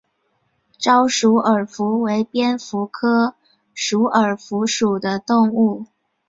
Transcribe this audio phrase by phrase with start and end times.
[0.79, 3.35] 沼鼠耳蝠为蝙蝠科
[3.75, 5.85] 鼠耳蝠属的动物。